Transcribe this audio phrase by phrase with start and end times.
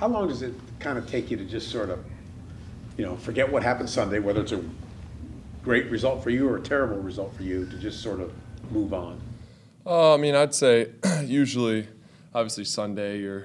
[0.00, 2.02] How long does it kind of take you to just sort of,
[2.96, 4.64] you know, forget what happened Sunday, whether it's a
[5.62, 8.32] great result for you or a terrible result for you, to just sort of
[8.70, 9.20] move on?
[9.84, 10.92] Uh, I mean, I'd say
[11.24, 11.86] usually,
[12.34, 13.44] obviously Sunday you're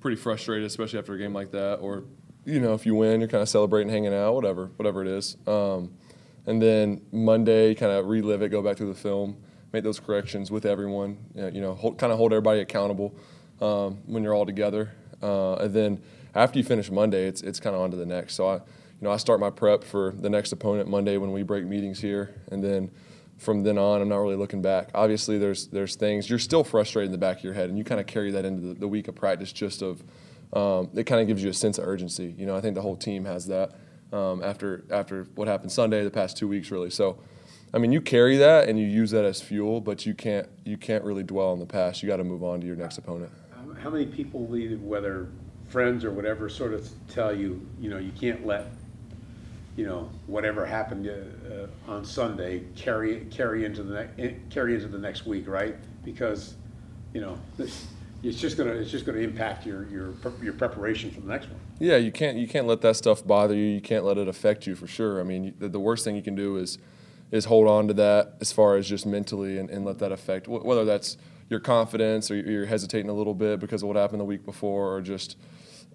[0.00, 2.04] pretty frustrated, especially after a game like that, or
[2.46, 5.36] you know if you win, you're kind of celebrating, hanging out, whatever, whatever it is.
[5.46, 5.92] Um,
[6.46, 9.36] and then Monday, kind of relive it, go back through the film,
[9.74, 11.18] make those corrections with everyone.
[11.34, 13.14] You know, hold, kind of hold everybody accountable
[13.60, 14.92] um, when you're all together.
[15.22, 16.02] Uh, and then
[16.34, 18.34] after you finish Monday, it's it's kind of on to the next.
[18.34, 18.62] So I, you
[19.02, 22.34] know, I start my prep for the next opponent Monday when we break meetings here,
[22.50, 22.90] and then
[23.38, 24.90] from then on, I'm not really looking back.
[24.94, 27.84] Obviously, there's there's things you're still frustrated in the back of your head, and you
[27.84, 29.52] kind of carry that into the, the, week of practice.
[29.52, 30.02] Just of
[30.52, 32.34] um, it kind of gives you a sense of urgency.
[32.38, 33.72] You know, I think the whole team has that
[34.12, 36.90] um, after after what happened Sunday, the past two weeks, really.
[36.90, 37.18] So,
[37.74, 40.76] I mean, you carry that and you use that as fuel, but you can't you
[40.76, 42.02] can't really dwell on the past.
[42.02, 43.32] You got to move on to your next opponent.
[43.86, 45.28] How many people, leave, whether
[45.68, 48.66] friends or whatever, sort of tell you, you know, you can't let
[49.76, 54.98] you know whatever happened uh, on Sunday carry carry into the ne- carry into the
[54.98, 55.76] next week, right?
[56.04, 56.56] Because
[57.14, 57.86] you know this,
[58.24, 61.60] it's just gonna it's just gonna impact your your your preparation for the next one.
[61.78, 63.66] Yeah, you can't you can't let that stuff bother you.
[63.66, 65.20] You can't let it affect you for sure.
[65.20, 66.76] I mean, the, the worst thing you can do is
[67.30, 70.48] is hold on to that as far as just mentally and, and let that affect
[70.48, 71.16] whether that's
[71.48, 74.94] your confidence or you're hesitating a little bit because of what happened the week before
[74.94, 75.36] or just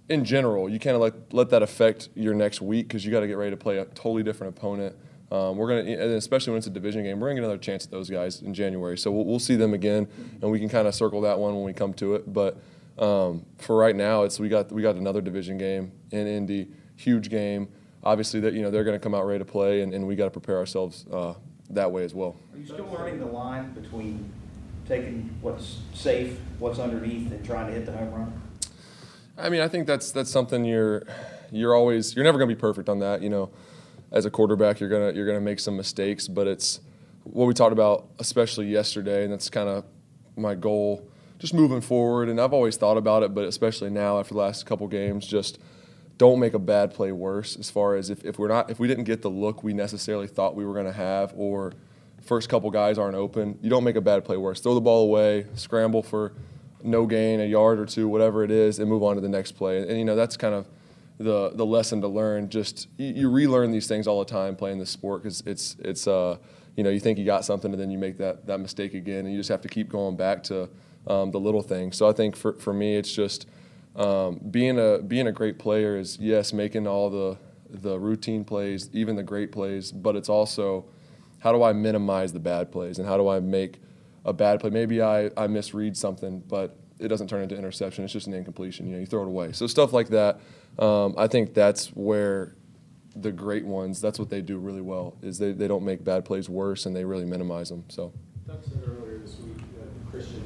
[0.10, 3.28] in general, you can't let, let that affect your next week because you got to
[3.28, 4.96] get ready to play a totally different opponent.
[5.32, 7.92] Um, we're gonna, especially when it's a division game, we're gonna get another chance at
[7.92, 8.98] those guys in January.
[8.98, 10.08] So we'll, we'll see them again,
[10.42, 12.34] and we can kind of circle that one when we come to it.
[12.34, 12.58] But
[13.00, 17.30] um, for right now, it's we got we got another division game in Indy, huge
[17.30, 17.70] game.
[18.04, 20.18] Obviously, that you know they're going to come out ready to play, and, and we
[20.18, 21.36] got to prepare ourselves uh,
[21.70, 22.36] that way as well.
[22.54, 24.30] Are you still learning the line between
[24.92, 28.42] taking what's safe, what's underneath, and trying to hit the home run?
[29.38, 31.04] I mean, I think that's that's something you're
[31.52, 33.22] you're always you're never going to be perfect on that.
[33.22, 33.50] You know,
[34.12, 36.82] as a quarterback, you're gonna you're gonna make some mistakes, but it's
[37.24, 39.86] what we talked about, especially yesterday, and that's kind of
[40.36, 41.08] my goal,
[41.40, 42.28] just moving forward.
[42.28, 45.58] And I've always thought about it, but especially now after the last couple games, just
[46.18, 47.56] don't make a bad play worse.
[47.58, 50.28] As far as if, if we're not if we didn't get the look we necessarily
[50.28, 51.72] thought we were going to have, or
[52.22, 54.60] first couple guys aren't open, you don't make a bad play worse.
[54.60, 56.34] Throw the ball away, scramble for
[56.84, 59.54] no gain, a yard or two, whatever it is, and move on to the next
[59.54, 59.78] play.
[59.78, 60.68] And, and you know that's kind of
[61.18, 62.50] the the lesson to learn.
[62.50, 66.08] Just you, you relearn these things all the time playing this sport because it's it's
[66.08, 66.38] uh
[66.76, 69.26] you know you think you got something and then you make that that mistake again,
[69.26, 70.70] and you just have to keep going back to
[71.08, 71.98] um, the little things.
[71.98, 73.48] So I think for for me it's just
[73.96, 77.38] um, being a being a great player is yes making all the
[77.70, 80.86] the routine plays, even the great plays, but it's also
[81.42, 83.80] how do I minimize the bad plays and how do I make
[84.26, 84.70] a bad play.
[84.70, 88.04] Maybe I, I misread something, but it doesn't turn into interception.
[88.04, 88.86] It's just an incompletion.
[88.88, 89.52] You know, you throw it away.
[89.54, 90.40] So stuff like that.
[90.78, 92.56] Um, I think that's where
[93.16, 94.00] the great ones.
[94.00, 95.18] That's what they do really well.
[95.22, 97.86] Is they, they don't make bad plays worse and they really minimize them.
[97.90, 98.14] So.
[98.48, 100.44] Doug said earlier this week that Christian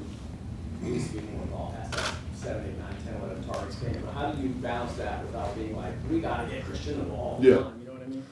[0.81, 4.07] needs to be more ball past that 7, 8, 9, 10, 11 targets game.
[4.13, 7.38] How do you balance that without being like, we got to get Christian the ball?
[7.41, 7.50] Yeah.
[7.50, 8.25] You know what I mean?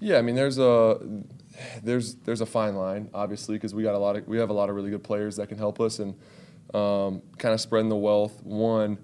[0.00, 0.98] Yeah, I mean, there's a
[1.82, 4.54] there's there's a fine line, obviously, because we got a lot of we have a
[4.54, 6.14] lot of really good players that can help us and
[6.74, 8.42] um, kind of spreading the wealth.
[8.42, 8.98] One,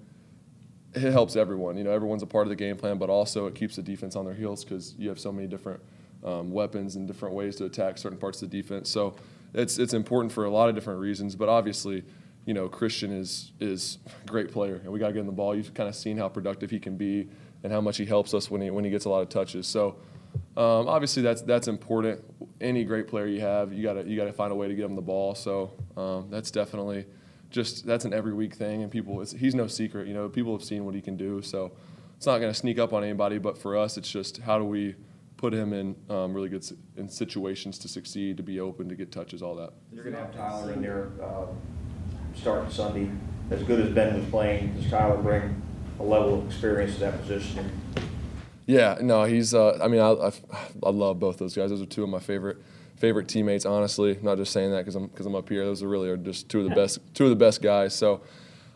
[0.93, 1.77] it helps everyone.
[1.77, 4.15] You know, everyone's a part of the game plan, but also it keeps the defense
[4.15, 5.81] on their heels because you have so many different
[6.23, 8.89] um, weapons and different ways to attack certain parts of the defense.
[8.89, 9.15] So
[9.53, 11.35] it's it's important for a lot of different reasons.
[11.35, 12.03] But obviously,
[12.45, 15.31] you know, Christian is is a great player, and we got to get him the
[15.33, 15.55] ball.
[15.55, 17.29] You've kind of seen how productive he can be
[17.63, 19.67] and how much he helps us when he when he gets a lot of touches.
[19.67, 19.97] So.
[20.55, 22.23] Um, obviously, that's that's important.
[22.59, 24.95] Any great player you have, you gotta you gotta find a way to get him
[24.95, 25.35] the ball.
[25.35, 27.05] So um, that's definitely
[27.49, 30.07] just that's an every week thing, and people he's no secret.
[30.07, 31.71] You know, people have seen what he can do, so
[32.15, 33.37] it's not to sneak up on anybody.
[33.37, 34.95] But for us, it's just how do we
[35.37, 36.65] put him in um, really good
[36.97, 39.71] in situations to succeed, to be open, to get touches, all that.
[39.93, 41.45] You're to have Tyler in there uh,
[42.35, 43.09] starting Sunday.
[43.49, 45.61] As good as Ben was playing, does Tyler bring
[45.99, 47.71] a level of experience to that position?
[48.67, 49.53] Yeah, no, he's.
[49.53, 50.31] Uh, I mean, I, I,
[50.83, 51.71] I love both those guys.
[51.71, 52.57] Those are two of my favorite
[52.97, 53.65] favorite teammates.
[53.65, 55.63] Honestly, I'm not just saying that because I'm because I'm up here.
[55.65, 57.95] Those are really are just two of the best two of the best guys.
[57.95, 58.21] So.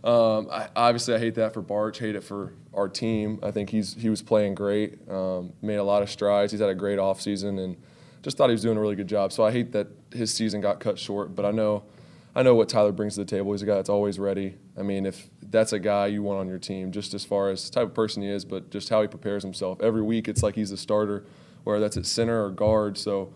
[0.04, 2.00] Um, I, obviously, I hate that for Bartch.
[2.00, 3.40] Hate it for our team.
[3.44, 4.98] I think he's he was playing great.
[5.08, 6.52] Um, made a lot of strides.
[6.52, 7.78] He's had a great offseason and
[8.24, 9.32] just thought he was doing a really good job.
[9.32, 11.36] So I hate that his season got cut short.
[11.36, 11.84] But I know
[12.36, 13.52] I know what Tyler brings to the table.
[13.52, 14.56] He's a guy that's always ready.
[14.78, 17.70] I mean, if that's a guy you want on your team, just as far as
[17.70, 19.82] type of person he is, but just how he prepares himself.
[19.82, 21.26] Every week, it's like he's a starter,
[21.66, 22.98] whether that's at center or guard.
[22.98, 23.34] So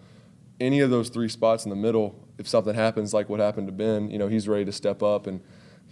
[0.62, 3.74] any of those three spots in the middle, if something happens like what happened to
[3.74, 5.41] Ben, you know, he's ready to step up and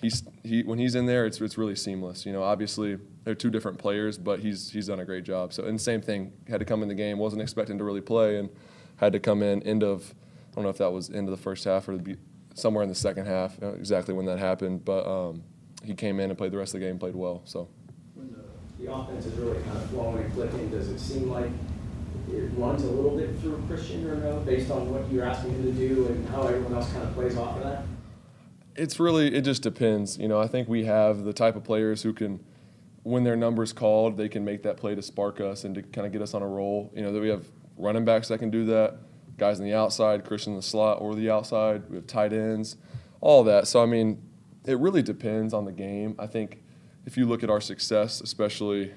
[0.01, 2.25] he's he when he's in there, it's it's really seamless.
[2.25, 5.53] You know, obviously they're two different players, but he's he's done a great job.
[5.53, 8.37] So and same thing, had to come in the game, wasn't expecting to really play,
[8.37, 8.49] and
[8.97, 10.13] had to come in end of
[10.51, 12.17] I don't know if that was end of the first half or the,
[12.53, 15.43] somewhere in the second half, exactly when that happened, but um,
[15.83, 17.41] he came in and played the rest of the game, played well.
[17.45, 17.67] So.
[18.15, 21.49] When the, the offense is really kind of flowing and clicking, does it seem like
[22.31, 25.63] it runs a little bit through Christian or no, based on what you're asking him
[25.63, 27.83] to do and how everyone else kind of plays off of that?
[28.75, 30.17] It's really it just depends.
[30.17, 32.43] You know, I think we have the type of players who can,
[33.03, 36.07] when their number's called, they can make that play to spark us and to kind
[36.07, 36.91] of get us on a roll.
[36.95, 37.45] You know, that we have
[37.77, 38.97] running backs that can do that,
[39.43, 41.89] guys on the outside, Christian in the slot or the outside.
[41.89, 42.77] We have tight ends,
[43.19, 43.67] all that.
[43.67, 44.21] So I mean,
[44.65, 46.15] it really depends on the game.
[46.17, 46.63] I think
[47.05, 48.93] if you look at our success, especially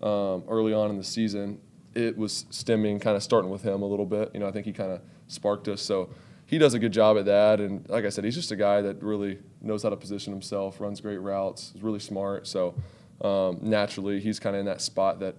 [0.00, 1.60] um, early on in the season,
[1.94, 4.30] it was stemming kind of starting with him a little bit.
[4.32, 5.82] You know, I think he kind of sparked us.
[5.82, 6.10] So
[6.46, 7.60] he does a good job at that.
[7.60, 10.80] And like I said, he's just a guy that really knows how to position himself,
[10.80, 12.46] runs great routes, is really smart.
[12.46, 12.74] So
[13.20, 15.34] um, naturally, he's kind of in that spot that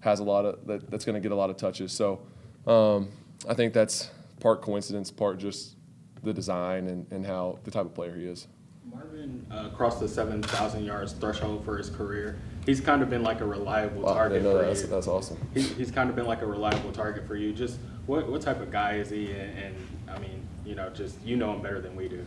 [0.00, 1.90] has a lot of that, that's going to get a lot of touches.
[1.90, 2.20] So
[2.66, 3.08] um,
[3.46, 5.76] I think that's part coincidence, part just
[6.22, 8.48] the design and, and how the type of player he is.
[8.90, 12.38] Marvin uh, crossed the 7,000 yards threshold for his career.
[12.64, 14.66] He's kind of been like a reliable Wow, target for that.
[14.66, 14.86] That's, you.
[14.88, 15.38] that's awesome.
[15.54, 17.52] He's, he's kind of been like a reliable target for you.
[17.52, 19.30] Just what, what type of guy is he?
[19.32, 19.74] And, and
[20.10, 22.24] I mean, you know, just you know him better than we do.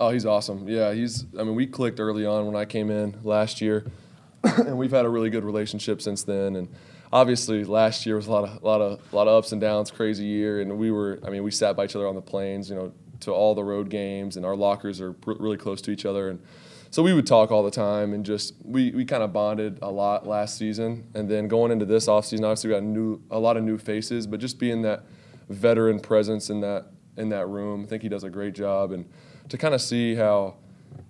[0.00, 0.68] Oh, he's awesome.
[0.68, 1.24] Yeah, he's.
[1.38, 3.86] I mean, we clicked early on when I came in last year,
[4.42, 6.56] and we've had a really good relationship since then.
[6.56, 6.68] And
[7.12, 10.24] obviously, last year was a lot of, lot of, lot of ups and downs, crazy
[10.24, 10.60] year.
[10.60, 11.20] And we were.
[11.24, 13.64] I mean, we sat by each other on the planes, you know, to all the
[13.64, 16.30] road games, and our lockers are pr- really close to each other.
[16.30, 16.40] And
[16.90, 19.90] so we would talk all the time, and just we, we kind of bonded a
[19.90, 21.08] lot last season.
[21.14, 24.26] And then going into this offseason, obviously we got new a lot of new faces,
[24.26, 25.04] but just being that
[25.48, 26.86] veteran presence in that
[27.16, 28.92] in that room, I think he does a great job.
[28.92, 29.08] And
[29.48, 30.56] to kind of see how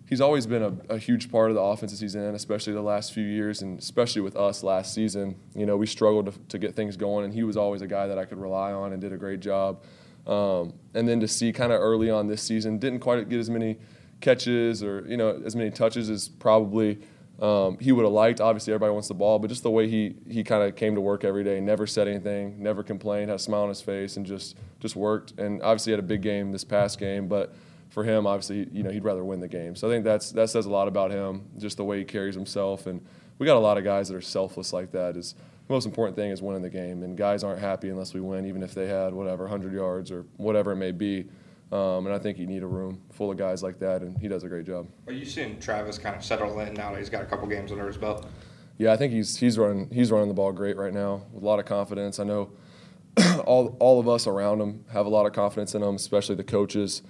[0.07, 3.13] he's always been a, a, huge part of the offenses he's in, especially the last
[3.13, 5.37] few years, and especially with us last season.
[5.55, 8.07] You know, we struggled to, to get things going, and he was always a guy
[8.07, 9.83] that I could rely on and did a great job.
[10.27, 13.51] Um, and then to see kind of early on this season, didn't quite get as
[13.51, 13.79] many
[14.21, 16.99] catches or you know as many touches as probably
[17.41, 18.41] um, he would have liked.
[18.41, 21.01] Obviously, everybody wants the ball, but just the way he he kind of came to
[21.01, 24.25] work every day, never said anything, never complained, had a smile on his face, and
[24.25, 25.39] just just worked.
[25.39, 27.55] And obviously, had a big game this past game, but
[27.89, 29.77] for him, obviously, you know, he'd rather win the game.
[29.77, 32.35] So I think that's that says a lot about him, just the way he carries
[32.35, 32.87] himself.
[32.87, 33.05] And
[33.39, 35.17] we got a lot of guys that are selfless like that.
[35.17, 35.35] Is
[35.67, 38.47] the most important thing is winning the game, and guys aren't happy unless we win,
[38.47, 41.27] even if they had whatever 100 yards or whatever it may be.
[41.73, 44.29] Um, and I think you need a room full of guys like that, and he
[44.29, 44.87] does a great job.
[45.07, 47.73] Are you seeing Travis kind of settle in now that he's got a couple games
[47.73, 48.27] under his belt?
[48.77, 51.47] Yeah, I think he's he's running he's running the ball great right now with a
[51.47, 52.19] lot of confidence.
[52.19, 52.51] I know
[53.45, 56.45] all all of us around him have a lot of confidence in him, especially the
[56.45, 57.03] coaches.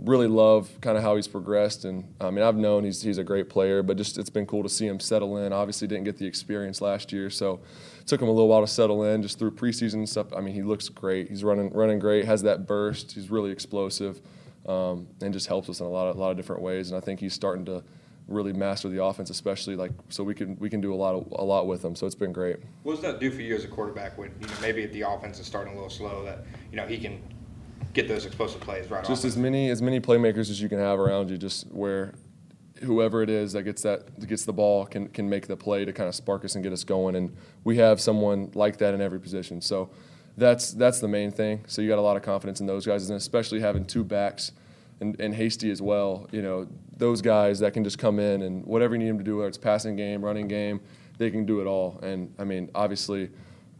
[0.00, 3.24] Really love kind of how he's progressed, and I mean I've known he's he's a
[3.24, 5.52] great player, but just it's been cool to see him settle in.
[5.52, 7.60] Obviously, didn't get the experience last year, so
[8.06, 9.22] took him a little while to settle in.
[9.22, 10.32] Just through preseason and stuff.
[10.32, 11.28] I mean, he looks great.
[11.28, 12.26] He's running running great.
[12.26, 13.10] Has that burst.
[13.10, 14.20] He's really explosive,
[14.68, 16.90] um, and just helps us in a lot of a lot of different ways.
[16.90, 17.82] And I think he's starting to
[18.28, 21.26] really master the offense, especially like so we can we can do a lot of,
[21.32, 21.96] a lot with him.
[21.96, 22.58] So it's been great.
[22.84, 25.40] What does that do for you as a quarterback when you know maybe the offense
[25.40, 27.20] is starting a little slow that you know he can
[28.00, 29.28] get those explosive plays right Just off?
[29.28, 32.14] as many as many playmakers as you can have around you, just where
[32.82, 35.84] whoever it is that gets that that gets the ball can can make the play
[35.84, 37.16] to kind of spark us and get us going.
[37.16, 39.60] And we have someone like that in every position.
[39.60, 39.90] So
[40.36, 41.64] that's that's the main thing.
[41.66, 44.52] So you got a lot of confidence in those guys, and especially having two backs
[45.00, 46.28] and, and Hasty as well.
[46.30, 49.24] You know, those guys that can just come in and whatever you need them to
[49.24, 50.80] do, whether it's passing game, running game,
[51.18, 51.98] they can do it all.
[52.02, 53.30] And I mean, obviously,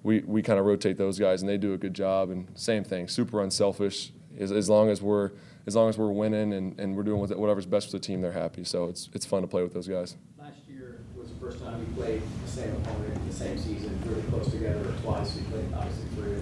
[0.02, 2.30] we, we kind of rotate those guys and they do a good job.
[2.30, 4.12] And same thing, super unselfish.
[4.38, 5.32] As, as long as we're
[5.66, 8.32] as long as we're winning and, and we're doing whatever's best for the team, they're
[8.32, 8.64] happy.
[8.64, 10.16] So it's it's fun to play with those guys.
[10.38, 14.00] Last year was the first time we played the same opponent in the same season,
[14.06, 16.36] really close together, twice we played obviously three.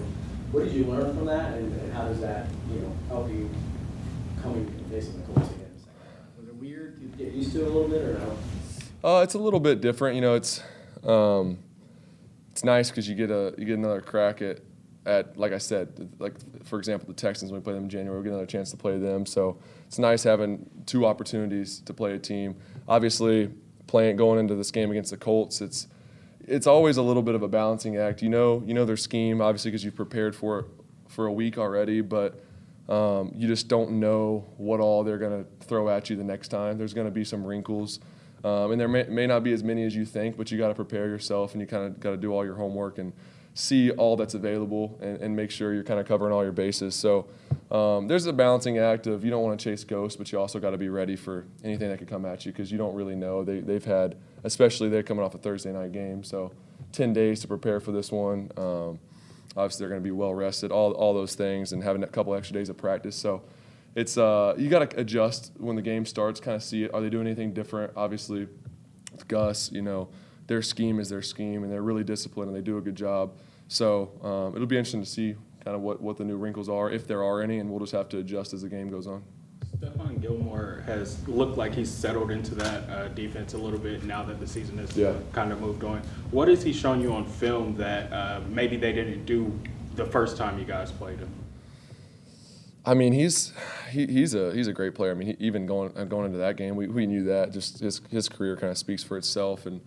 [0.51, 3.49] What did you learn from that, and, and how does that, you know, help you
[4.41, 5.71] coming and facing the Colts again?
[6.39, 6.97] Was it weird?
[7.01, 8.37] to get used to it a little bit, or no?
[9.03, 10.15] Uh, it's a little bit different.
[10.15, 10.61] You know, it's
[11.03, 11.57] um,
[12.57, 14.61] it's nice because you get a you get another crack at
[15.05, 16.33] at like I said, like
[16.65, 18.77] for example, the Texans when we play them in January, we get another chance to
[18.77, 19.27] play them.
[19.27, 22.55] So it's nice having two opportunities to play a team.
[22.87, 23.51] Obviously,
[23.85, 25.87] playing going into this game against the Colts, it's
[26.47, 28.23] it's always a little bit of a balancing act.
[28.23, 30.65] You know, you know their scheme obviously because you've prepared for it
[31.09, 32.43] for a week already, but
[32.89, 36.47] um, you just don't know what all they're going to throw at you the next
[36.47, 36.79] time.
[36.79, 37.99] There's going to be some wrinkles,
[38.47, 40.69] um, and there may, may not be as many as you think, but you got
[40.69, 43.11] to prepare yourself and you kind of got to do all your homework and
[43.53, 46.95] see all that's available and, and make sure you're kind of covering all your bases.
[46.95, 47.25] So
[47.71, 50.59] um, there's a balancing act of you don't want to chase ghosts, but you also
[50.59, 53.15] got to be ready for anything that could come at you because you don't really
[53.15, 53.43] know.
[53.43, 56.51] They, they've had, especially they're coming off a Thursday night game, so
[56.93, 58.49] 10 days to prepare for this one.
[58.55, 58.99] Um,
[59.57, 62.33] obviously, they're going to be well rested, all, all those things, and having a couple
[62.35, 63.15] extra days of practice.
[63.15, 63.41] So
[63.97, 66.93] it's uh, you got to adjust when the game starts, kind of see it.
[66.93, 67.93] Are they doing anything different?
[67.95, 68.47] Obviously,
[69.11, 70.09] with Gus, you know,
[70.45, 73.33] their scheme is their scheme, and they're really disciplined and they do a good job.
[73.67, 75.35] So um, it'll be interesting to see
[75.65, 77.91] kind of what, what the new wrinkles are, if there are any, and we'll just
[77.91, 79.23] have to adjust as the game goes on.
[79.79, 84.23] Stephon Gilmore has looked like he's settled into that uh, defense a little bit now
[84.23, 85.13] that the season has Yeah.
[85.33, 86.01] kind of moved on.
[86.31, 89.51] What has he shown you on film that uh, maybe they didn't do
[89.95, 91.29] the first time you guys played him?
[92.87, 93.51] I mean, he's
[93.91, 95.11] he, he's a he's a great player.
[95.11, 97.51] I mean, he, even going uh, going into that game, we, we knew that.
[97.51, 99.81] Just his his career kind of speaks for itself, and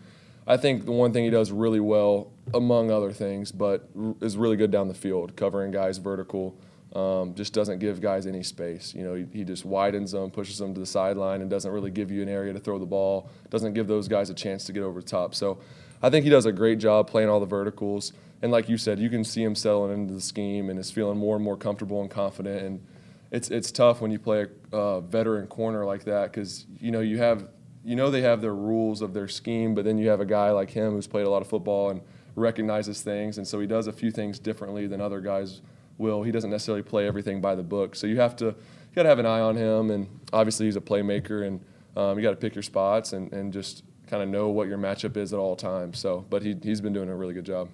[0.46, 3.88] I think the one thing he does really well, among other things, but
[4.20, 6.54] is really good down the field, covering guys vertical.
[6.92, 8.94] Um, just doesn't give guys any space.
[8.94, 11.92] You know, he, he just widens them, pushes them to the sideline, and doesn't really
[11.92, 13.30] give you an area to throw the ball.
[13.48, 15.34] Doesn't give those guys a chance to get over the top.
[15.34, 15.60] So,
[16.02, 18.12] I think he does a great job playing all the verticals.
[18.42, 21.18] And like you said, you can see him settling into the scheme and is feeling
[21.18, 22.62] more and more comfortable and confident.
[22.62, 22.86] And
[23.30, 27.00] it's it's tough when you play a uh, veteran corner like that because you know
[27.00, 27.48] you have
[27.84, 30.50] you know they have their rules of their scheme, but then you have a guy
[30.50, 32.00] like him who's played a lot of football and
[32.34, 35.60] recognizes things, and so he does a few things differently than other guys
[36.00, 36.24] will.
[36.24, 39.08] He doesn't necessarily play everything by the book, so you have to you got to
[39.08, 39.90] have an eye on him.
[39.90, 41.60] And obviously he's a playmaker, and
[41.96, 44.78] um, you got to pick your spots and, and just kind of know what your
[44.78, 45.98] matchup is at all times.
[46.00, 47.68] So, but he he's been doing a really good job.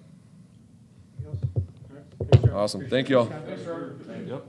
[2.52, 3.26] Awesome, thank you all.
[4.28, 4.46] Yep.